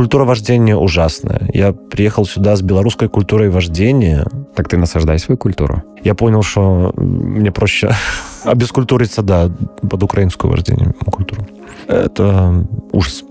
[0.00, 1.42] Культура вождения ужасная.
[1.52, 4.26] Я приехал сюда с белорусской культурой вождения.
[4.54, 5.82] Так ты насаждай свою культуру.
[6.02, 7.90] Я понял, что мне проще
[8.44, 9.50] обескультуриться, да,
[9.90, 11.46] под украинскую вождение культуру.
[11.86, 13.24] Это ужас.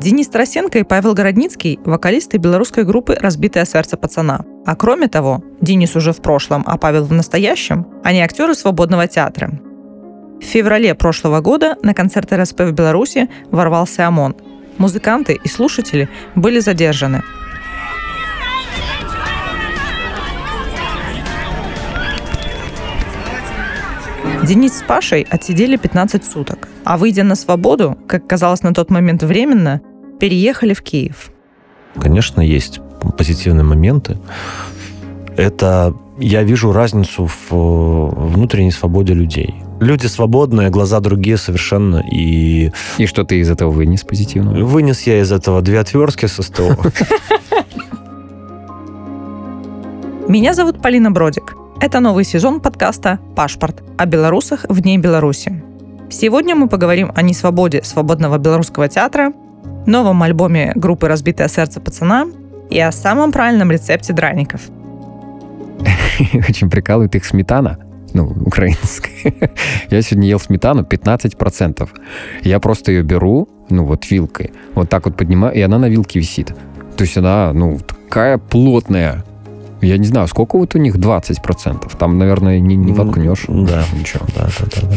[0.00, 4.44] Денис Тарасенко и Павел Городницкий– вокалисты белорусской группы «Разбитое сердце пацана».
[4.64, 9.50] А кроме того, Денис уже в прошлом, а Павел в настоящем, они актеры свободного театра.
[10.40, 14.36] В феврале прошлого года на концерт РСП в Беларуси ворвался ОМОН.
[14.78, 17.22] Музыканты и слушатели были задержаны.
[24.44, 29.22] Денис с Пашей отсидели 15 суток, а выйдя на свободу, как казалось на тот момент
[29.22, 29.80] временно,
[30.20, 31.30] переехали в Киев.
[31.98, 32.80] Конечно, есть
[33.16, 34.18] позитивные моменты.
[35.36, 39.54] Это я вижу разницу в внутренней свободе людей.
[39.80, 42.04] Люди свободные, глаза другие совершенно.
[42.10, 44.64] И, и что ты из этого вынес позитивно?
[44.64, 46.76] Вынес я из этого две отвертки со СТО.
[50.28, 51.56] Меня зовут Полина Бродик.
[51.80, 55.62] Это новый сезон подкаста «Пашпорт» о белорусах вне Беларуси.
[56.08, 59.32] Сегодня мы поговорим о несвободе свободного белорусского театра,
[59.84, 62.26] новом альбоме группы «Разбитое сердце пацана»
[62.70, 64.62] и о самом правильном рецепте драников.
[66.48, 67.78] Очень прикалывает их сметана
[68.14, 69.34] ну, украинская.
[69.90, 71.88] Я сегодня ел сметану 15%.
[72.42, 76.20] Я просто ее беру, ну, вот вилкой, вот так вот поднимаю, и она на вилке
[76.20, 76.54] висит.
[76.96, 79.24] То есть она, ну, такая плотная.
[79.82, 81.96] Я не знаю, сколько вот у них 20%.
[81.98, 83.44] Там, наверное, не, не воткнешь.
[83.48, 84.88] Да, ничего, да, да, да.
[84.88, 84.96] да.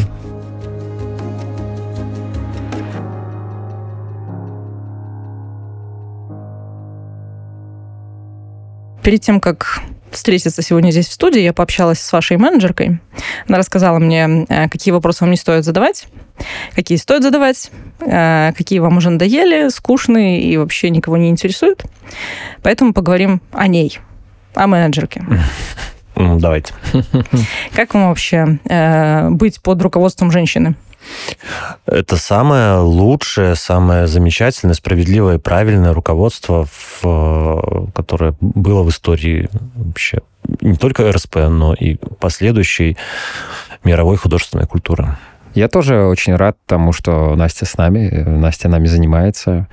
[9.02, 9.80] Перед тем, как
[10.10, 13.00] встретиться сегодня здесь в студии, я пообщалась с вашей менеджеркой.
[13.48, 16.06] Она рассказала мне, э, какие вопросы вам не стоит задавать,
[16.74, 17.70] какие стоит задавать,
[18.00, 21.84] э, какие вам уже надоели, скучные и вообще никого не интересуют.
[22.62, 23.98] Поэтому поговорим о ней,
[24.54, 25.24] о менеджерке.
[26.16, 26.74] Давайте.
[27.74, 30.74] Как вам вообще э, быть под руководством женщины?
[31.86, 36.66] Это самое лучшее, самое замечательное, справедливое и правильное руководство,
[37.00, 40.20] в, которое было в истории вообще
[40.60, 42.96] не только РСП, но и последующей
[43.84, 45.16] мировой художественной культуры.
[45.54, 49.68] Я тоже очень рад тому, что Настя с нами, Настя нами занимается.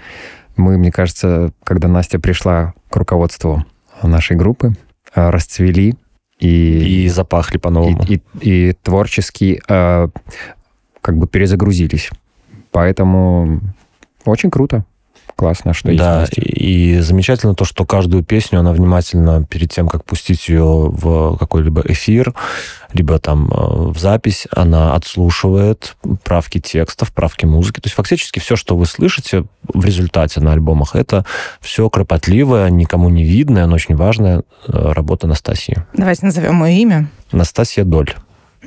[0.55, 3.65] Мы, мне кажется, когда Настя пришла к руководству
[4.01, 4.75] нашей группы,
[5.13, 5.95] расцвели
[6.39, 8.03] и, и запахли по-новому.
[8.07, 10.07] И, и, и творчески э,
[11.05, 12.09] как бы перезагрузились.
[12.71, 13.61] Поэтому
[14.25, 14.83] очень круто.
[15.35, 16.33] Классно, что да, есть.
[16.37, 21.83] и замечательно то, что каждую песню она внимательно перед тем, как пустить ее в какой-либо
[21.85, 22.33] эфир,
[22.93, 27.81] либо там э, в запись, она отслушивает правки текстов, правки музыки.
[27.81, 31.23] То есть фактически все, что вы слышите в результате на альбомах, это
[31.59, 35.85] все кропотливое, никому не видное, но очень важная э, работа Анастасии.
[35.93, 37.09] Давайте назовем мое имя.
[37.31, 38.15] Настасья Доль.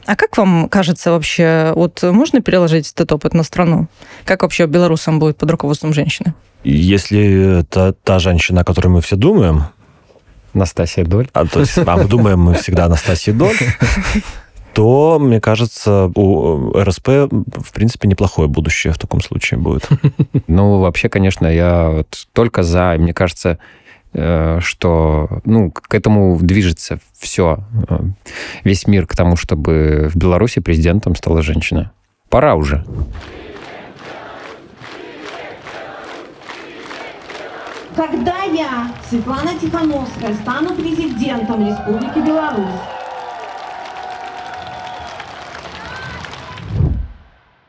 [0.06, 3.88] А как вам кажется вообще, вот можно переложить этот опыт на страну?
[4.24, 6.34] Как вообще белорусам будет под руководством женщины?
[6.64, 9.64] Если это та женщина, о которой мы все думаем,
[10.54, 11.28] Настасья Доль.
[11.34, 13.56] А, то есть, а мы думаем, мы всегда Анастасия Доль,
[14.74, 19.88] то, мне кажется, у РСП, в принципе, неплохое будущее в таком случае будет.
[20.46, 23.58] Ну, вообще, конечно, я вот только за, мне кажется, Э,
[24.60, 27.58] что ну, к этому движется все,
[27.88, 27.98] э,
[28.64, 31.92] весь мир к тому, чтобы в Беларуси президентом стала женщина.
[32.28, 32.84] Пора уже.
[37.96, 42.97] Когда я, Светлана Тихановская, стану президентом Республики Беларусь,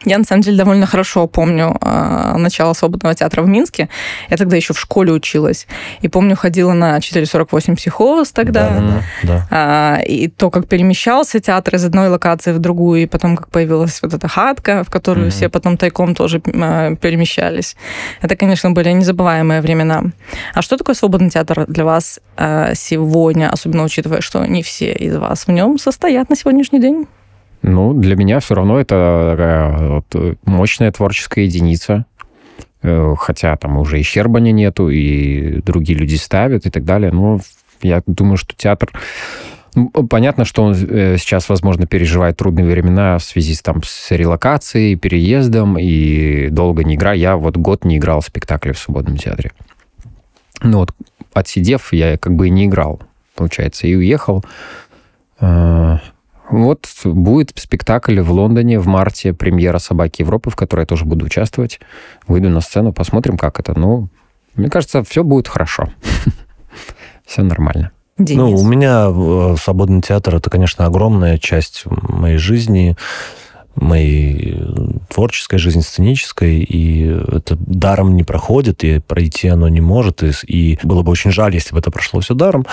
[0.10, 3.90] Я, на самом деле, довольно хорошо помню э, начало свободного театра в Минске.
[4.30, 5.68] Я тогда еще в школе училась.
[6.02, 8.70] И помню, ходила на 448 психоз тогда.
[8.70, 9.48] Да, да, да.
[9.52, 14.02] А, и то, как перемещался театр из одной локации в другую, и потом, как появилась
[14.02, 15.32] вот эта хатка, в которую mm-hmm.
[15.32, 17.76] все потом тайком тоже э, перемещались.
[18.22, 20.06] Это, конечно, были незабываемые времена.
[20.56, 25.16] А что такое свободный театр для вас э, сегодня, особенно учитывая, что не все из
[25.18, 27.06] вас в нем состоят на сегодняшний день?
[27.62, 32.06] Ну, для меня все равно это такая вот э, мощная творческая единица.
[32.82, 37.12] Э, хотя там уже и Щербани нету, и другие люди ставят и так далее.
[37.12, 37.40] Но
[37.82, 38.90] я думаю, что театр...
[39.76, 44.12] Ну, понятно, что он э, сейчас, возможно, переживает трудные времена в связи с, там, с
[44.12, 47.20] релокацией, переездом, и долго не играю.
[47.20, 49.52] Я вот год не играл в спектакле в свободном театре.
[50.64, 50.92] Ну вот,
[51.34, 53.02] отсидев, я как бы и не играл,
[53.36, 54.44] получается, и уехал.
[56.50, 61.26] Вот будет спектакль в Лондоне в марте, премьера «Собаки Европы», в которой я тоже буду
[61.26, 61.80] участвовать.
[62.28, 63.78] Выйду на сцену, посмотрим, как это.
[63.78, 64.10] Ну,
[64.56, 65.90] Мне кажется, все будет хорошо.
[67.26, 67.92] Все нормально.
[68.18, 68.38] Денис.
[68.38, 72.98] Ну, у меня э, свободный театр это, конечно, огромная часть моей жизни
[73.76, 74.62] моей
[75.10, 80.80] творческой жизни, сценической, и это даром не проходит, и пройти оно не может, и, и
[80.84, 82.66] было бы очень жаль, если бы это прошло все даром.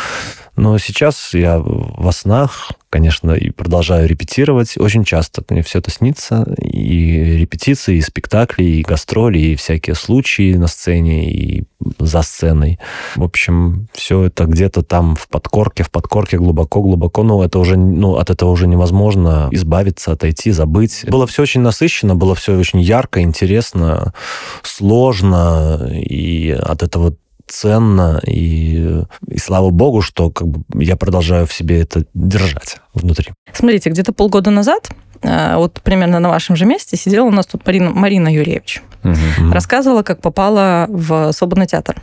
[0.57, 4.79] Но сейчас я во снах, конечно, и продолжаю репетировать.
[4.79, 6.47] Очень часто мне все это снится.
[6.59, 11.65] И репетиции, и спектакли, и гастроли, и всякие случаи на сцене, и
[11.99, 12.79] за сценой.
[13.17, 17.23] В общем, все это где-то там в подкорке, в подкорке глубоко-глубоко.
[17.23, 21.05] Но это уже, ну, от этого уже невозможно избавиться, отойти, забыть.
[21.07, 24.15] Было все очень насыщенно, было все очень ярко, интересно,
[24.63, 25.91] сложно.
[25.93, 27.15] И от этого
[27.47, 33.33] ценно, и, и слава богу, что как бы я продолжаю в себе это держать внутри.
[33.53, 34.89] Смотрите, где-то полгода назад,
[35.23, 38.83] э, вот примерно на вашем же месте, сидела у нас тут Марина, Марина Юрьевич.
[39.05, 39.53] Угу.
[39.53, 41.97] Рассказывала, как попала в свободный театр.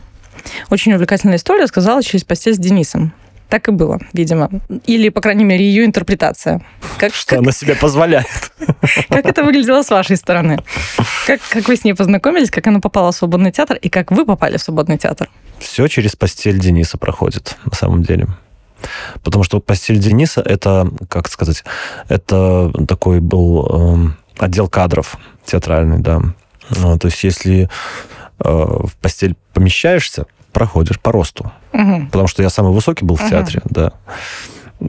[0.70, 3.12] Очень увлекательная история, сказала через постель с Денисом.
[3.54, 4.50] Так и было, видимо.
[4.84, 6.60] Или, по крайней мере, ее интерпретация.
[6.98, 7.38] Как, что как...
[7.38, 8.52] она себе позволяет.
[9.08, 10.58] Как это выглядело с вашей стороны?
[11.24, 14.26] Как, как вы с ней познакомились, как она попала в свободный театр и как вы
[14.26, 15.30] попали в свободный театр?
[15.60, 18.26] Все через постель Дениса проходит, на самом деле.
[19.22, 21.62] Потому что постель Дениса это, как сказать,
[22.08, 26.20] это такой был э, отдел кадров театральный, да.
[26.70, 27.70] Ну, то есть если
[28.40, 31.52] э, в постель помещаешься, проходишь по росту.
[31.72, 32.06] Угу.
[32.06, 33.28] Потому что я самый высокий был в угу.
[33.28, 33.92] театре, да.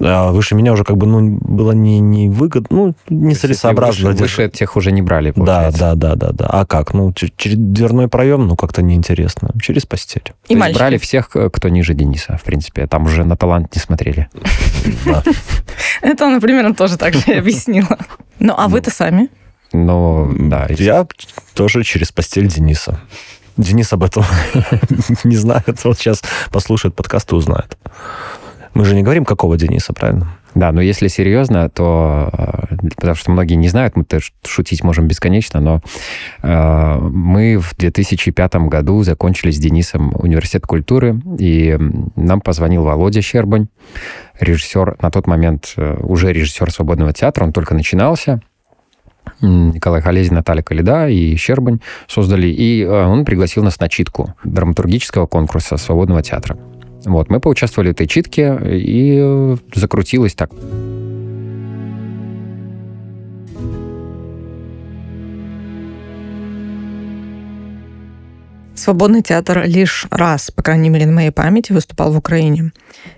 [0.02, 4.12] А выше меня уже как бы ну, было не, не выгодно, ну, нецелесообразно.
[4.12, 5.80] Выше, выше тех уже не брали, получается.
[5.80, 6.48] Да, да, да, да, да.
[6.48, 6.94] А как?
[6.94, 9.52] Ну, через дверной проем, ну, как-то неинтересно.
[9.62, 10.34] Через постель.
[10.48, 12.88] И То брали всех, кто ниже Дениса, в принципе.
[12.88, 14.28] Там уже на талант не смотрели.
[16.02, 17.98] Это она примерно тоже так же объяснила.
[18.40, 19.30] Ну, а вы-то сами?
[19.72, 20.68] Ну, да.
[20.70, 21.08] Я
[21.54, 23.00] тоже через постель Дениса.
[23.58, 24.24] Денис об этом
[25.24, 25.84] не знает.
[25.84, 26.22] Вот сейчас
[26.52, 27.78] послушает подкаст и узнает.
[28.74, 30.28] Мы же не говорим, какого Дениса, правильно?
[30.56, 32.30] Да, но если серьезно, то...
[32.34, 34.06] Э, потому что многие не знают, мы
[34.46, 35.82] шутить можем бесконечно, но
[36.42, 41.78] э, мы в 2005 году закончили с Денисом университет культуры, и
[42.16, 43.68] нам позвонил Володя Щербань,
[44.40, 48.42] режиссер, на тот момент э, уже режиссер «Свободного театра», он только начинался,
[49.42, 55.26] Николай Халезин, Наталья Калида и Щербань создали, и э, он пригласил нас на читку драматургического
[55.28, 56.58] конкурса свободного театра.
[57.06, 60.52] Вот, мы поучаствовали в этой читке, и закрутилось так.
[68.76, 72.72] Свободный театр лишь раз, по крайней мере, на моей памяти, выступал в Украине.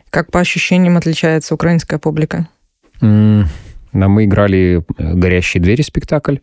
[0.10, 2.48] Как по ощущениям отличается украинская публика?
[3.02, 3.48] Mm.
[3.94, 6.38] Мы играли э, «Горящие двери» спектакль.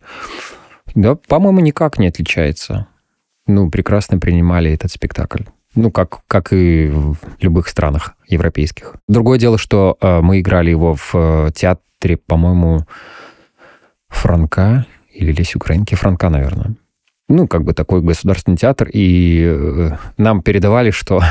[0.93, 2.87] Да, по-моему, никак не отличается.
[3.47, 5.43] Ну, прекрасно принимали этот спектакль.
[5.75, 8.95] Ну, как, как и в любых странах европейских.
[9.07, 12.85] Другое дело, что э, мы играли его в э, театре, по-моему,
[14.07, 16.75] Франка или Лесь Украинки, Франка, наверное.
[17.27, 21.21] Ну, как бы такой государственный театр, и э, нам передавали, что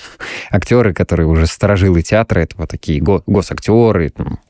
[0.50, 4.40] актеры, которые уже сторожилы театра, это вот такие го- госактеры, там,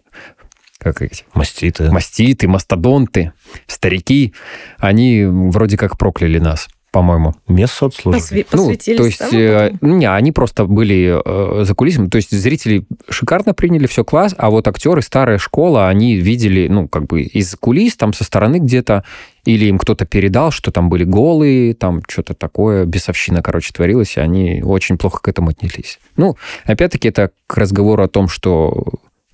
[0.83, 1.25] как эти...
[1.35, 1.91] Маститы.
[1.91, 3.33] Маститы, мастодонты,
[3.67, 4.35] старики,
[4.79, 7.35] они вроде как прокляли нас по-моему.
[7.49, 8.21] Мест соцслужбы.
[8.21, 8.67] Посве- ну,
[8.97, 12.09] то есть, э, не, они просто были э, за кулисами.
[12.09, 16.89] То есть зрители шикарно приняли, все класс, а вот актеры, старая школа, они видели, ну,
[16.89, 19.05] как бы из кулис, там со стороны где-то,
[19.47, 24.21] или им кто-то передал, что там были голые, там что-то такое, бесовщина, короче, творилась, и
[24.21, 25.99] они очень плохо к этому отнеслись.
[26.17, 28.85] Ну, опять-таки, это к разговору о том, что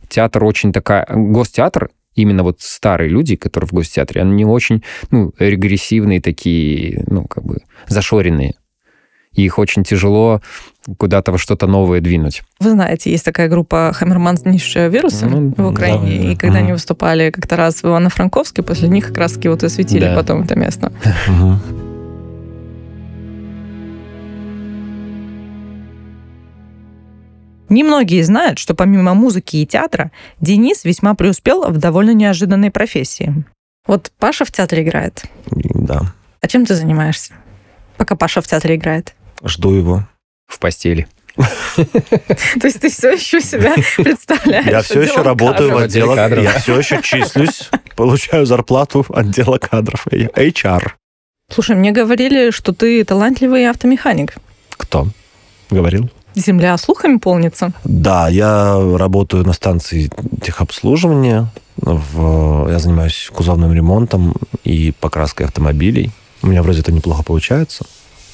[0.08, 1.06] театр очень такая...
[1.08, 7.44] Гостеатр, именно вот старые люди, которые в гостеатре, они очень, ну, регрессивные такие, ну, как
[7.44, 8.54] бы зашоренные.
[9.32, 10.40] И их очень тяжело
[10.96, 12.42] куда-то во что-то новое двинуть.
[12.60, 16.62] Вы знаете, есть такая группа Хаммерман низшие вирусы ну, в Украине, да, и когда mm.
[16.62, 20.16] они выступали как-то раз в Ивано-Франковске, после них как раз-таки вот осветили да.
[20.16, 20.92] потом это место.
[27.68, 30.10] Немногие знают, что помимо музыки и театра,
[30.40, 33.44] Денис весьма преуспел в довольно неожиданной профессии.
[33.87, 35.25] Вот Паша в театре играет.
[35.50, 36.14] Да.
[36.40, 37.34] А чем ты занимаешься,
[37.96, 39.14] пока Паша в театре играет?
[39.42, 40.06] Жду его.
[40.46, 41.06] В постели.
[41.76, 44.66] То есть ты все еще себя представляешь?
[44.66, 46.42] Я все еще работаю в отделе кадров.
[46.42, 50.06] Я все еще числюсь, получаю зарплату отдела кадров.
[50.06, 50.92] HR.
[51.50, 54.34] Слушай, мне говорили, что ты талантливый автомеханик.
[54.76, 55.08] Кто?
[55.70, 56.10] Говорил?
[56.38, 57.73] Земля слухами полнится?
[57.85, 60.11] Да, я работаю на станции
[60.42, 61.49] техобслуживания.
[61.76, 62.68] В...
[62.71, 66.11] Я занимаюсь кузовным ремонтом и покраской автомобилей.
[66.42, 67.85] У меня вроде это неплохо получается.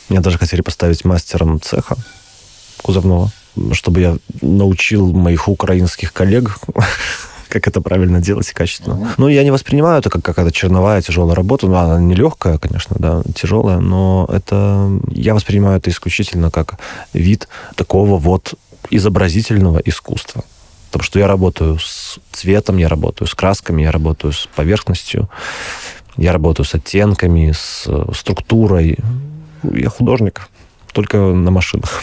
[0.08, 1.96] Меня даже хотели поставить мастером цеха
[2.82, 3.30] кузовного,
[3.72, 6.58] чтобы я научил моих украинских коллег
[7.54, 9.14] как это правильно делать и качественно.
[9.16, 11.68] Ну, я не воспринимаю это как какая-то черновая тяжелая работа.
[11.68, 14.90] Ну, она не легкая, конечно, да, тяжелая, но это...
[15.10, 16.78] Я воспринимаю это исключительно как
[17.12, 18.54] вид такого вот
[18.90, 20.42] изобразительного искусства.
[20.90, 25.30] Потому что я работаю с цветом, я работаю с красками, я работаю с поверхностью,
[26.16, 28.98] я работаю с оттенками, с структурой.
[29.62, 30.48] Я художник,
[30.92, 32.02] только на машинах.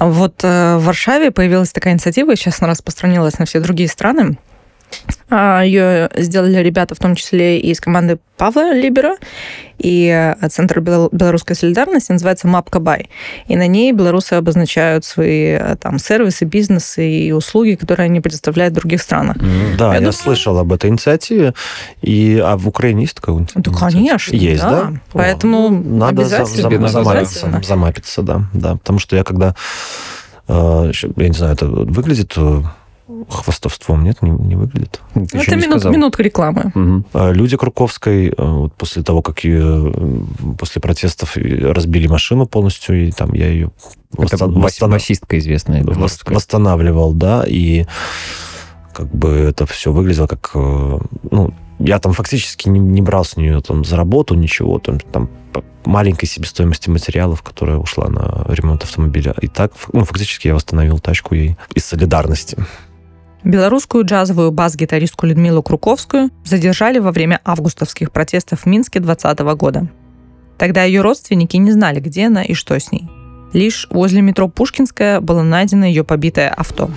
[0.00, 4.38] Вот э, в Варшаве появилась такая инициатива, и сейчас она распространилась на все другие страны.
[5.30, 9.16] А, Ее сделали ребята, в том числе и из команды Павла Либера,
[9.78, 13.08] и э, Центр белорусской солидарности называется Мапка Бай.
[13.46, 18.72] И на ней белорусы обозначают свои э, там сервисы, бизнесы и услуги, которые они предоставляют
[18.72, 19.36] в других странах.
[19.78, 20.12] Да, я, я думаю...
[20.12, 21.54] слышал об этой инициативе.
[22.02, 23.74] И, а в Украине есть такая инициатива?
[23.74, 24.34] Да, конечно.
[24.34, 24.70] Есть, да?
[24.70, 24.92] да?
[25.12, 28.76] Поэтому О, надо обязательно, за, замапиться, замапиться, да, да.
[28.76, 29.54] Потому что я когда
[30.48, 32.36] я не знаю, это выглядит
[33.28, 35.00] хвастовством, нет, не, не выглядит.
[35.14, 36.72] Ты Это не минут, минутка рекламы.
[36.74, 37.32] Угу.
[37.32, 39.92] Люди Круковской, вот после того, как ее,
[40.58, 43.70] после протестов разбили машину полностью, и там я ее
[44.16, 44.92] Это восстанов...
[44.92, 45.84] басистка известная.
[45.84, 47.86] Восстанавливал, да, и
[48.92, 50.50] как бы это все выглядело как...
[50.54, 50.98] Э,
[51.30, 55.30] ну, я там фактически не, не брал с нее там за работу ничего, там, там
[55.84, 59.34] маленькой себестоимости материалов, которая ушла на ремонт автомобиля.
[59.40, 62.58] И так, ну, фактически я восстановил тачку ей из солидарности.
[63.42, 69.88] Белорусскую джазовую бас-гитаристку Людмилу Круковскую задержали во время августовских протестов в Минске 2020 года.
[70.58, 73.08] Тогда ее родственники не знали, где она и что с ней.
[73.54, 76.90] Лишь возле метро Пушкинская было найдено ее побитое авто.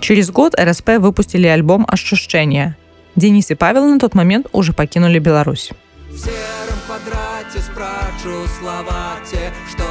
[0.00, 2.76] Через год РСП выпустили альбом «Ощущение».
[3.16, 5.70] Денис и Павел на тот момент уже покинули Беларусь.
[6.10, 9.84] В сером квадрате спрачу слова те, что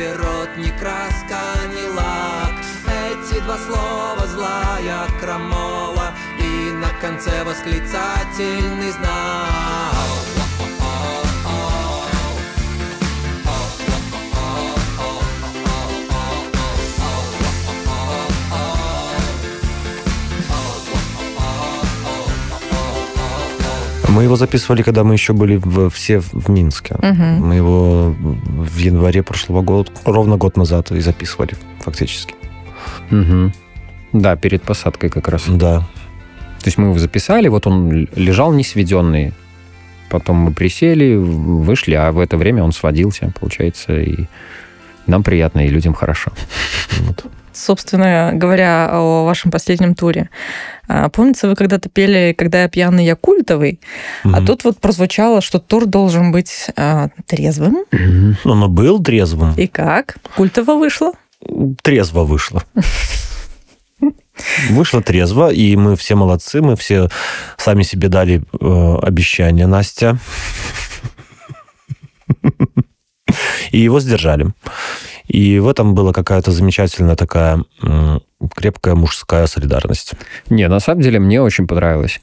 [0.00, 1.42] не берут ни краска,
[1.74, 2.54] ни лак.
[2.86, 9.99] Эти два слова злая крамола и на конце восклицательный знак.
[24.20, 26.94] Мы его записывали, когда мы еще были в, все в Минске.
[26.96, 27.46] Угу.
[27.46, 32.34] Мы его в январе прошлого года, ровно год назад, и записывали фактически.
[33.10, 33.50] Угу.
[34.12, 35.44] Да, перед посадкой как раз.
[35.48, 35.78] Да.
[36.58, 39.32] То есть мы его записали, вот он лежал не сведенный.
[40.10, 44.26] Потом мы присели, вышли, а в это время он сводился, получается, и
[45.10, 46.32] нам приятно, и людям хорошо.
[47.00, 50.30] Вот собственно говоря, о вашем последнем туре.
[50.88, 53.80] А, помнится, вы когда-то пели «Когда я пьяный, я культовый»,
[54.24, 54.34] угу.
[54.34, 57.84] а тут вот прозвучало, что тур должен быть а, трезвым.
[57.92, 58.50] Угу.
[58.50, 59.54] Он был трезвым.
[59.54, 60.16] И как?
[60.36, 61.12] Культово вышло?
[61.82, 62.62] Трезво вышло.
[64.70, 67.10] Вышло трезво, и мы все молодцы, мы все
[67.58, 70.18] сами себе дали э, обещание, Настя.
[73.70, 74.48] И его сдержали.
[75.26, 77.64] И в этом была какая-то замечательная такая
[78.56, 80.12] крепкая мужская солидарность.
[80.48, 82.20] Не, на самом деле мне очень понравилось.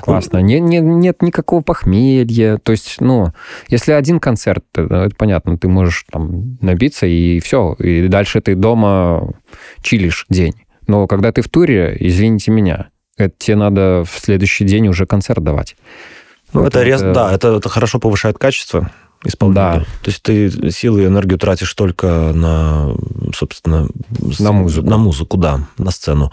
[0.00, 0.38] Классно.
[0.38, 2.58] Не, не, нет никакого похмелья.
[2.58, 3.32] То есть, ну,
[3.68, 7.74] если один концерт, это, это понятно, ты можешь там набиться и все.
[7.78, 9.34] И дальше ты дома
[9.82, 10.54] чилишь день.
[10.86, 15.42] Но когда ты в туре, извините меня, это тебе надо в следующий день уже концерт
[15.42, 15.76] давать.
[16.52, 18.90] Ну, это, это, да, это, это хорошо повышает качество
[19.23, 19.79] исполнения.
[19.79, 19.85] Да.
[20.01, 22.93] То есть ты силы и энергию тратишь только на,
[23.33, 23.87] собственно,
[24.39, 24.87] на музыку.
[24.87, 26.31] На музыку, да, на сцену.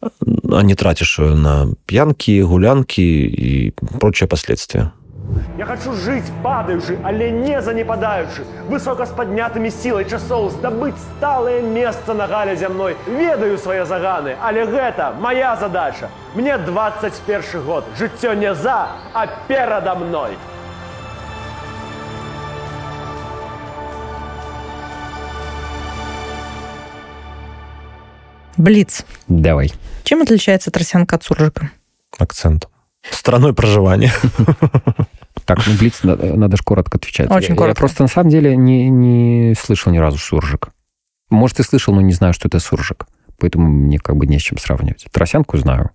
[0.00, 3.70] А не тратишь ее на пьянки, гулянки и
[4.00, 4.92] прочие последствия.
[5.56, 12.12] Я хочу жить падаючы, але не занепадаючы, высока с поднятымі сілай часоў здабыць сталае месца
[12.12, 12.96] на гале зямной.
[13.06, 16.10] Ведаю свае заганы, але гэта моя задача.
[16.34, 20.36] Мне 21 год, жыццё не за, а перада мной.
[28.57, 29.05] Блиц.
[29.27, 29.71] Давай.
[30.03, 31.71] Чем отличается тросянка от суржика?
[32.17, 32.67] Акцент.
[33.09, 34.11] Страной проживания.
[35.45, 37.31] Так, ну Блиц, надо же коротко отвечать.
[37.31, 37.79] Очень я, коротко.
[37.79, 40.69] Я просто на самом деле не, не слышал ни разу суржик.
[41.29, 43.05] Может, и слышал, но не знаю, что это суржик.
[43.39, 45.05] Поэтому мне как бы не с чем сравнивать.
[45.11, 45.91] Тросянку знаю.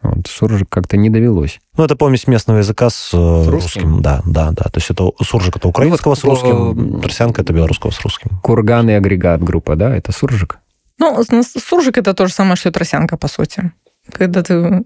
[0.00, 1.60] Вот, суржик как-то не довелось.
[1.76, 3.82] Ну, это помесь местного языка с, э, с русским.
[3.82, 4.02] русским.
[4.02, 4.64] Да, да, да.
[4.64, 8.40] То есть это суржик это украинского ну, вот, с русским, тросянка это белорусского с русским.
[8.42, 10.58] Курган и агрегат группа, да, это суржик?
[10.98, 13.72] Ну, суржик это то же самое, что и тросянка, по сути.
[14.12, 14.84] Когда ты...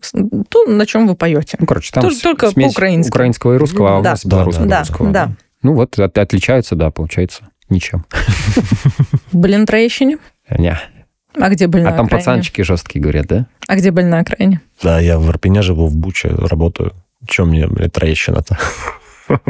[0.49, 1.57] То, на чем вы поете.
[1.61, 3.09] Ну, короче, там только по-украински.
[3.11, 4.11] украинского и русского, а у да.
[4.11, 5.11] нас белорусского да, и русского.
[5.11, 5.33] Да.
[5.63, 8.05] Ну вот, от, отличаются, да, получается, ничем.
[9.33, 10.19] Были на Троещине?
[10.51, 10.79] Не.
[11.35, 12.25] А где были А на там окраине?
[12.25, 13.47] пацанчики жесткие говорят, да?
[13.67, 14.61] А где были на окраине?
[14.83, 16.93] Да, я в Ирпене живу, в Буче работаю.
[17.27, 18.59] Чем мне, блядь, Троещина-то?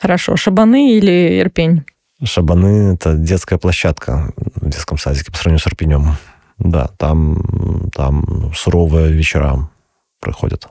[0.00, 0.36] Хорошо.
[0.36, 1.84] Шабаны или Ирпень?
[2.24, 6.16] Шабаны– это детская площадка в детском садике по сравнению с Ирпенем.
[6.58, 9.70] Да, там, там суровые вечера
[10.18, 10.68] проходят.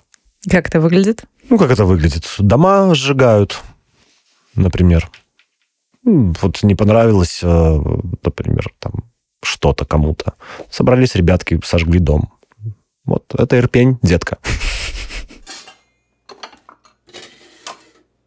[0.50, 1.24] Как это выглядит?
[1.50, 2.26] Ну, как это выглядит?
[2.38, 3.62] Дома сжигают,
[4.56, 5.10] например.
[6.04, 7.80] Вот не понравилось, э,
[8.24, 9.06] например, там
[9.42, 10.34] что-то кому-то.
[10.70, 12.34] Собрались ребятки, сожгли дом.
[13.06, 14.38] Вот это Ирпень, детка.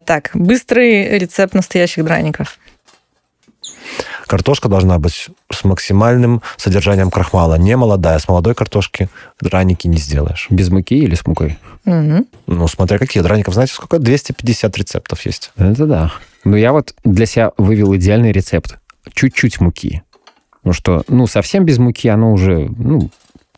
[0.05, 2.57] Так, быстрый рецепт настоящих драников.
[4.31, 7.55] Картошка должна быть с максимальным содержанием крахмала.
[7.55, 9.09] Не молодая, с молодой картошки
[9.41, 10.47] драники не сделаешь.
[10.49, 11.57] Без муки или с мукой?
[11.83, 12.25] Мгм.
[12.47, 13.21] Ну, смотря какие.
[13.21, 13.99] Драников, знаете, сколько?
[13.99, 15.51] 250 рецептов есть.
[15.57, 16.13] Это да.
[16.45, 18.79] Но я вот для себя вывел идеальный рецепт.
[19.13, 20.01] Чуть-чуть муки.
[20.63, 23.09] Ну что, ну, совсем без муки оно уже, ну,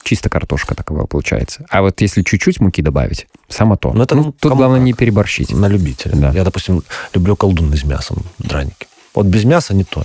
[0.02, 1.68] чисто картошка такова получается.
[1.70, 3.94] А вот если чуть-чуть муки добавить, само то.
[3.94, 4.86] Ну, это, ну, тут кому главное как.
[4.88, 5.52] не переборщить.
[5.52, 6.16] На любителя.
[6.16, 6.32] Да.
[6.32, 6.82] Я, допустим,
[7.14, 8.88] люблю колдуны с мясом, драники.
[9.14, 10.04] Вот без мяса не то.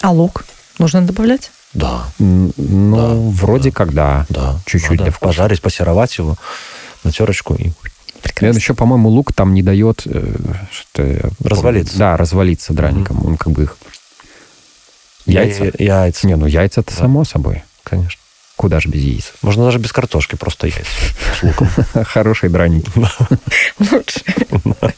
[0.00, 0.44] А лук
[0.78, 1.50] нужно добавлять?
[1.74, 3.14] Да, Ну, Да,
[3.44, 4.26] вроде как да.
[4.28, 4.58] да.
[4.66, 5.26] Чуть-чуть Надо для вкуса.
[5.28, 6.36] Пожарить, пассеровать его
[7.04, 7.70] на терочку и
[8.40, 10.34] Нет, еще, по-моему, лук там не дает э,
[10.72, 11.32] что помню.
[11.44, 11.98] Развалиться.
[11.98, 13.24] Да, развалиться драником.
[13.24, 13.76] Он как бы их...
[15.26, 15.64] Яйца?
[15.78, 16.96] Я- яйца, Не, ну яйца-то Да.
[16.98, 17.62] само собой.
[17.84, 18.18] конечно.
[18.56, 19.32] Куда же без яиц?
[19.42, 20.84] Можно даже без картошки, просто яйца
[21.38, 21.68] с луком.
[22.04, 22.90] Хорошие драники.
[23.78, 24.20] Лучше.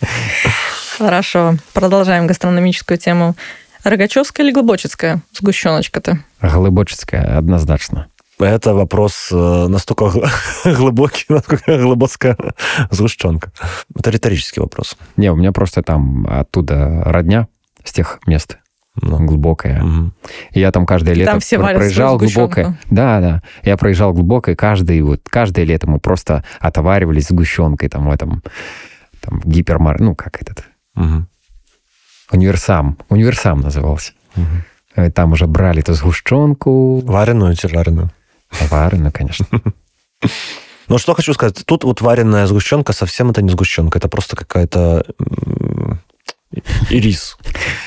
[0.99, 1.57] Хорошо.
[1.73, 3.37] Продолжаем гастрономическую тему.
[3.85, 6.19] Рогачевская или Глубочецкая сгущеночка-то?
[6.41, 8.07] Глыбочецкая, однозначно.
[8.39, 10.27] Это вопрос э, настолько гл-
[10.77, 12.37] глубокий, насколько глубокая
[12.91, 13.53] сгущенка.
[13.97, 14.97] Это риторический вопрос.
[15.17, 17.47] Не, у меня просто там оттуда родня
[17.85, 18.59] с тех мест
[19.01, 19.85] Ну, глубокая.
[20.53, 22.79] И я там каждое лето Там все проезжал глубокое.
[22.91, 23.43] Да, да.
[23.65, 28.43] Я проезжал глубокое, каждый вот каждое лето мы просто отоваривались сгущенкой там в этом
[29.21, 30.65] там гипермар, ну как этот
[30.95, 31.29] Мгм.
[32.33, 34.13] Универсам, универсам назывался.
[34.97, 38.11] Э, Там уже брали эту сгущенку, Вареную или жареную?
[38.71, 39.47] вареную, конечно.
[40.89, 41.63] Ну, что хочу сказать.
[41.65, 43.99] Тут вот вареная сгущенка совсем это не сгущенка.
[43.99, 45.07] Это просто какая-то
[46.91, 47.39] и рис.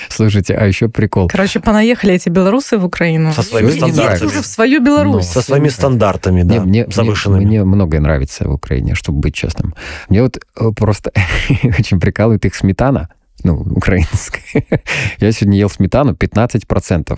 [0.10, 1.28] Слушайте, а еще прикол.
[1.28, 3.32] Короче, понаехали эти белорусы в Украину.
[3.34, 4.28] Со своими Едите стандартами.
[4.28, 5.28] уже в свою Беларусь.
[5.28, 7.46] Со своими стандартами, да, Мне, мне, завышенными.
[7.46, 9.76] мне, мне многое нравится в Украине, чтобы быть честным.
[10.10, 11.12] Мне вот э, просто
[11.78, 13.10] очень прикалывает их сметана,
[13.46, 14.42] ну, украинская.
[15.20, 17.18] Я сегодня ел сметану 15%.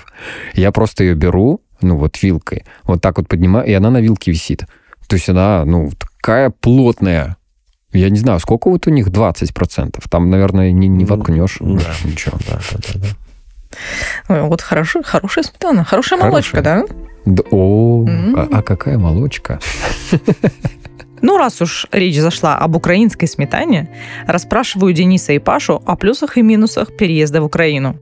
[0.54, 4.32] Я просто ее беру, ну, вот вилкой, вот так вот поднимаю, и она на вилке
[4.32, 4.66] висит.
[5.08, 7.38] То есть она, ну, такая плотная.
[7.94, 10.04] Я не знаю, сколько вот у них 20%.
[10.10, 11.58] Там, наверное, не, не воткнешь.
[11.62, 11.94] Да.
[12.04, 12.38] Ничего.
[12.48, 14.36] Да, да, да, да.
[14.36, 16.84] Ой, вот хорошая, хорошая сметана, хорошая молочка, да?
[17.26, 18.36] Да, о, М.
[18.38, 19.60] а, а какая молочка?
[21.22, 23.90] Ну, раз уж речь зашла об украинской сметане,
[24.28, 27.98] расспрашиваю Дениса и Пашу о плюсах и минусах переезда в Украину.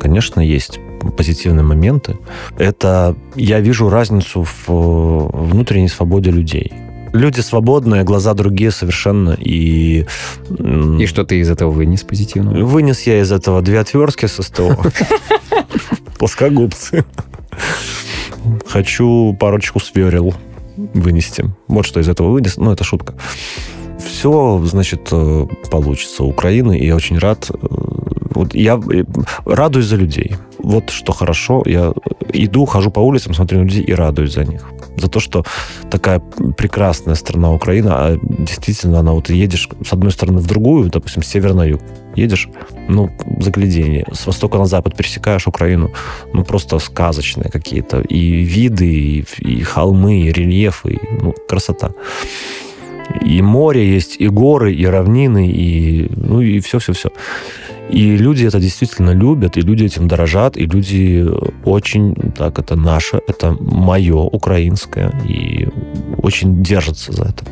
[0.00, 0.80] Конечно, есть
[1.16, 2.16] позитивные моменты.
[2.58, 6.72] Это я вижу разницу в э, внутренней свободе людей.
[7.12, 9.36] Люди свободные, глаза другие совершенно.
[9.38, 10.06] И,
[10.98, 12.64] И что ты из этого вынес позитивного?
[12.64, 14.78] Вынес я из этого две отвертки со СТО.
[16.18, 17.04] Плоскогубцы.
[18.66, 20.34] Хочу парочку сверил
[20.76, 21.44] вынести.
[21.68, 22.56] Вот что из этого вынес.
[22.56, 23.14] Ну, это шутка.
[23.98, 27.50] Все, значит, э, получится у Украины, и я очень рад.
[27.50, 27.56] э,
[28.34, 29.04] Вот я э,
[29.44, 30.36] радуюсь за людей.
[30.62, 31.62] Вот что хорошо.
[31.66, 31.92] Я
[32.32, 34.64] иду, хожу по улицам, смотрю на людей и радуюсь за них.
[34.96, 35.44] За то, что
[35.90, 36.20] такая
[36.56, 41.26] прекрасная страна Украина, а действительно она вот едешь с одной стороны в другую, допустим, с
[41.26, 41.80] севера на юг,
[42.16, 42.48] едешь,
[42.88, 45.90] ну, заглядение, с востока на запад пересекаешь Украину,
[46.32, 51.92] ну, просто сказочные какие-то и виды, и, и холмы, и рельефы, и, ну, красота.
[53.24, 57.10] И море есть, и горы, и равнины, и, ну, и все-все-все.
[57.92, 61.26] И люди это действительно любят, и люди этим дорожат, и люди
[61.64, 65.68] очень, так, это наше, это мое, украинское, и
[66.22, 67.44] очень держатся за это.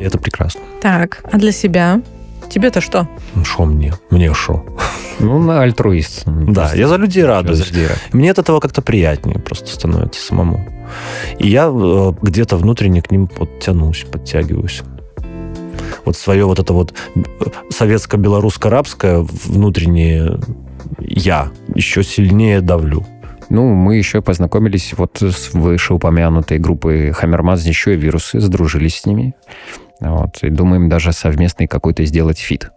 [0.00, 0.62] И это прекрасно.
[0.80, 2.00] Так, а для себя?
[2.48, 3.08] Тебе-то что?
[3.34, 3.94] Ну, Шо мне?
[4.10, 4.64] Мне шо?
[5.20, 6.24] Ну, на альтруист.
[6.26, 7.58] Да, я за людей радуюсь.
[7.58, 7.98] За людей рад.
[8.12, 10.66] Мне от этого как-то приятнее просто становится самому.
[11.38, 14.82] И я э, где-то внутренне к ним вот тянусь, подтягиваюсь.
[16.04, 17.20] Вот свое вот это вот э,
[17.70, 20.40] советско-белорусско-арабское внутреннее
[20.98, 23.04] я еще сильнее давлю.
[23.48, 29.34] Ну, мы еще познакомились вот с вышеупомянутой группой Хаммермаз, еще и вирусы, сдружились с ними.
[30.00, 32.70] Вот, и думаем даже совместный какой-то сделать фит.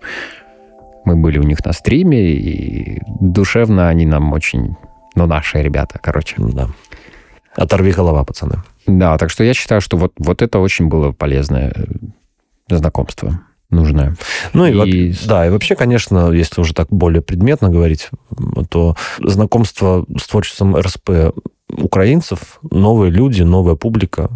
[1.05, 4.75] Мы были у них на стриме, и душевно они нам очень...
[5.15, 6.35] Ну, наши ребята, короче.
[6.39, 6.67] Да.
[7.55, 8.55] Оторви голова, пацаны.
[8.85, 11.83] Да, так что я считаю, что вот, вот это очень было полезное э,
[12.69, 14.15] знакомство нужное.
[14.54, 18.10] Ну и, и да, и вообще, конечно, если уже так более предметно говорить,
[18.69, 21.34] то знакомство с творчеством РСП
[21.69, 24.30] украинцев, новые люди, новая публика,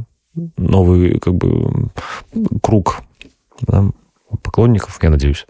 [0.57, 1.89] новый как бы
[2.61, 3.01] круг
[3.61, 3.85] да,
[4.43, 5.45] поклонников, я надеюсь.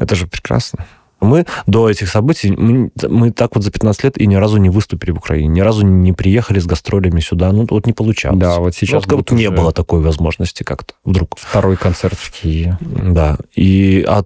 [0.00, 0.86] Это же прекрасно.
[1.24, 4.70] Мы до этих событий, мы, мы так вот за 15 лет и ни разу не
[4.70, 7.52] выступили в Украине, ни разу не приехали с гастролями сюда.
[7.52, 8.38] Ну, вот не получалось.
[8.38, 9.06] Да, вот сейчас...
[9.06, 11.36] Ну, вот не было такой возможности как-то вдруг.
[11.36, 12.78] Второй концерт в Киеве.
[12.80, 13.38] Да.
[13.54, 14.24] И а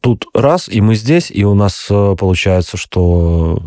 [0.00, 3.62] тут раз, и мы здесь, и у нас э, получается, что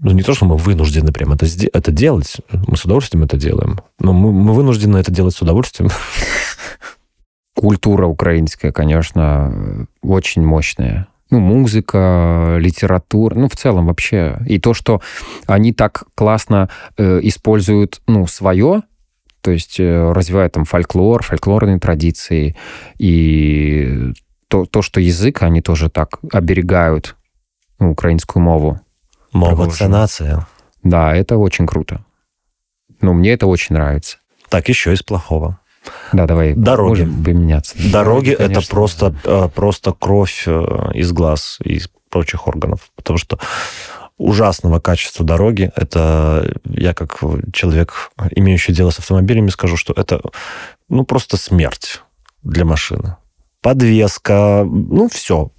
[0.00, 3.80] ну, не то, что мы вынуждены прям это, это делать, мы с удовольствием это делаем,
[3.98, 5.90] но мы, мы вынуждены это делать с удовольствием.
[7.54, 14.38] Культура украинская, конечно, очень мощная ну, музыка, литература, ну, в целом вообще.
[14.46, 15.00] И то, что
[15.46, 18.82] они так классно э, используют, ну, свое,
[19.40, 22.56] то есть э, развивают там фольклор, фольклорные традиции,
[22.98, 24.12] и
[24.48, 27.16] то, то, что язык они тоже так оберегают,
[27.78, 28.80] ну, украинскую мову.
[29.32, 30.46] Мова— нация.
[30.82, 32.04] Да, это очень круто.
[33.00, 34.18] Ну, мне это очень нравится.
[34.48, 35.59] Так, еще из плохого.
[36.12, 36.54] Да, давай.
[36.54, 37.00] Дороги.
[37.00, 37.74] Можем выменяться.
[37.76, 42.90] Дороги, Дороги это просто, э, просто кровь э, из глаз и из прочих органов.
[42.96, 43.38] Потому что
[44.20, 45.72] ужасного качества дороги.
[45.74, 47.20] Это я как
[47.52, 50.20] человек, имеющий дело с автомобилями, скажу, что это
[50.88, 52.02] ну просто смерть
[52.42, 53.16] для машины.
[53.62, 55.50] Подвеска, ну все.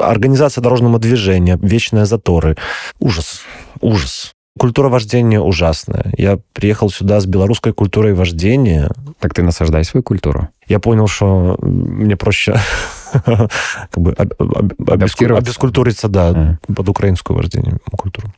[0.00, 2.56] Организация дорожного движения, вечные заторы.
[2.98, 3.42] Ужас,
[3.80, 4.32] ужас.
[4.58, 6.12] Культура вождения ужасная.
[6.16, 8.90] Я приехал сюда с белорусской культурой вождения.
[9.20, 10.48] Так ты насаждай свою культуру.
[10.66, 12.56] Я понял, что мне проще
[13.12, 16.72] как бы обескультуриться, да, а.
[16.72, 18.32] под украинскую вождение культуру.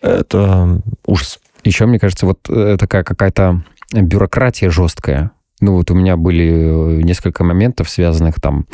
[0.00, 1.40] Это ужас.
[1.64, 5.30] Еще, мне кажется, вот э, такая какая-то бюрократия жесткая.
[5.60, 8.66] Ну, вот у меня были э, несколько моментов, связанных там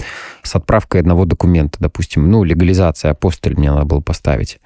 [0.43, 4.59] с отправкой одного документа, допустим, ну, легализация, апостоль мне надо было поставить.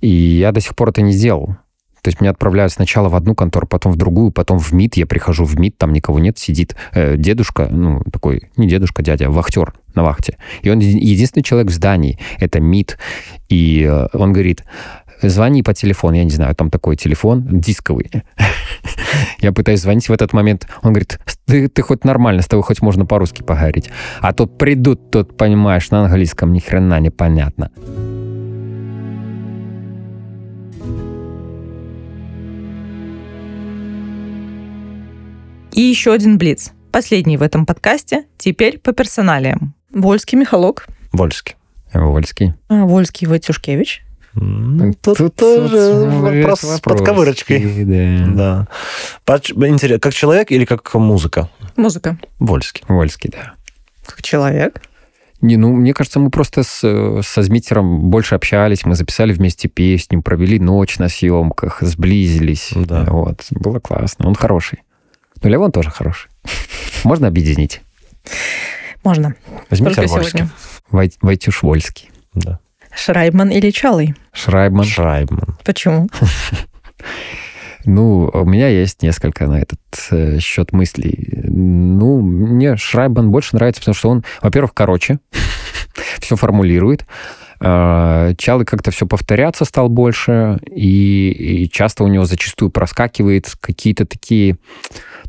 [0.00, 1.56] И я до сих пор это не сделал.
[2.02, 4.96] То есть меня отправляют сначала в одну контору, потом в другую, потом в МИД.
[4.96, 9.28] Я прихожу в МИД, там никого нет, сидит э, дедушка, ну, такой, не дедушка, дядя,
[9.28, 10.38] вахтер на вахте.
[10.62, 12.98] И он единственный человек в здании, это МИД.
[13.48, 14.64] И э, он говорит,
[15.22, 18.10] звони по телефону, я не знаю, там такой телефон дисковый.
[19.40, 20.68] Я пытаюсь звонить в этот момент.
[20.82, 23.90] Он говорит, ты, ты хоть нормально, с тобой хоть можно по-русски поговорить.
[24.20, 27.70] А тут придут, тут, понимаешь, на английском ни хрена непонятно.
[35.78, 36.72] И еще один блиц.
[36.90, 38.24] Последний в этом подкасте.
[38.36, 39.74] Теперь по персоналиям.
[39.94, 40.88] Вольский Михалок.
[41.12, 41.54] Вольский.
[41.94, 42.54] Вольский.
[42.68, 44.02] А, Вольский Ватюшкевич.
[44.34, 47.84] Тут, тут тоже вопрос с подковырочкой.
[47.84, 48.66] Да.
[49.24, 49.36] да.
[49.68, 51.48] Интересно, как человек или как музыка?
[51.76, 52.18] Музыка.
[52.40, 52.82] Вольский.
[52.88, 53.54] Вольский, да.
[54.04, 54.82] Как человек?
[55.40, 60.22] Не, ну, мне кажется, мы просто с, со Змитером больше общались, мы записали вместе песню,
[60.22, 62.72] провели ночь на съемках, сблизились.
[62.74, 63.04] Да.
[63.04, 64.26] Вот, было классно.
[64.26, 64.80] Он хороший.
[65.42, 66.30] Ну, Левон тоже хороший.
[67.04, 67.82] Можно объединить?
[69.04, 69.34] Можно.
[69.70, 70.44] Возьмите Вольский.
[70.90, 72.10] Вой, Войтюш Вольский.
[72.34, 72.58] Да.
[72.94, 74.14] Шрайбман или Чалый?
[74.32, 74.84] Шрайбман.
[74.84, 75.58] Шрайбман.
[75.64, 76.08] Почему?
[77.84, 81.42] Ну, у меня есть несколько на этот э, счет мыслей.
[81.44, 85.20] Ну, мне Шрайбман больше нравится, потому что он, во-первых, короче,
[86.20, 87.06] все формулирует.
[87.60, 94.06] Э, Чалы как-то все повторяться стал больше, и, и часто у него зачастую проскакивает какие-то
[94.06, 94.56] такие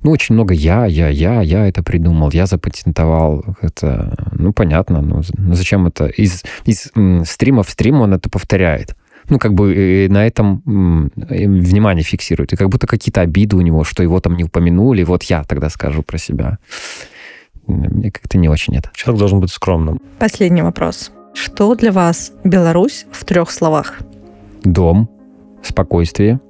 [0.01, 3.43] ну, очень много я, я, я, я это придумал, я запатентовал.
[3.61, 6.05] Это, ну, понятно, ну, ну зачем это?
[6.07, 6.91] Из, из
[7.25, 8.95] стрима в стрим он это повторяет.
[9.27, 12.53] Ну, как бы э, на этом внимание фиксирует.
[12.53, 15.69] И как будто какие-то обиды у него, что его там не упомянули, вот я тогда
[15.69, 16.59] скажу про себя.
[17.67, 18.89] Мне как-то не очень это.
[18.95, 19.99] Человек должен быть скромным.
[20.17, 21.11] Последний вопрос.
[21.41, 23.99] Что для вас Беларусь в трех словах?
[24.63, 25.10] Дом,
[25.63, 26.41] спокойствие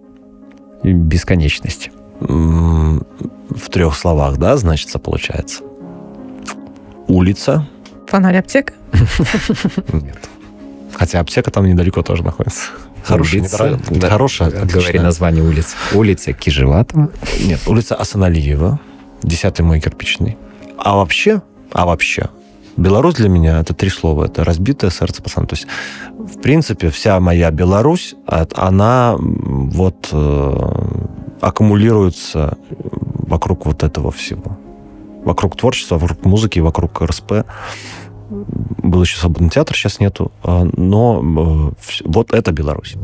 [0.82, 5.62] и бесконечность в трех словах, да, значится, получается?
[7.08, 7.67] Улица.
[8.08, 8.73] Фонарь аптека?
[9.93, 10.17] Нет.
[10.95, 12.69] Хотя аптека там недалеко тоже находится.
[13.04, 14.65] Хорошая, улица, да, хорошая.
[14.65, 15.75] Говори название улиц.
[15.93, 17.12] Улица Кижеватова.
[17.45, 18.80] Нет, улица Асаналиева.
[19.21, 20.36] Десятый мой кирпичный.
[20.78, 22.30] А вообще, а вообще,
[22.79, 24.25] Беларусь для меня это три слова.
[24.25, 25.47] Это разбитое сердце пацана.
[25.47, 25.67] То есть,
[26.17, 30.69] в принципе, вся моя Беларусь, она вот э,
[31.41, 32.57] аккумулируется
[33.27, 34.57] вокруг вот этого всего.
[35.25, 37.45] Вокруг творчества, вокруг музыки, вокруг РСП.
[38.29, 40.31] Был еще свободный театр, сейчас нету.
[40.43, 42.95] А, но э, вот это Беларусь.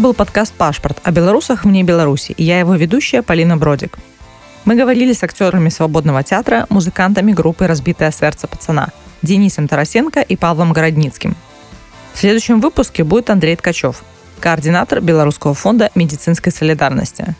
[0.00, 3.98] Был подкаст «Пашпорт» о белорусах вне Беларуси, и я его ведущая Полина Бродик.
[4.64, 8.88] Мы говорили с актерами свободного театра, музыкантами группы «Разбитое сердце пацана»
[9.20, 11.36] Денисом Тарасенко и Павлом Городницким.
[12.14, 14.02] В следующем выпуске будет Андрей Ткачев,
[14.40, 17.34] координатор Белорусского фонда медицинской солидарности.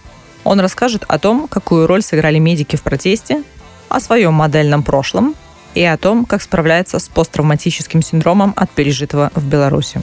[0.44, 3.42] Он расскажет о том, какую роль сыграли медики в протесте,
[3.88, 5.34] о своем модельном прошлом
[5.74, 10.02] и о том, как справляется с посттравматическим синдромом от пережитого в Беларуси.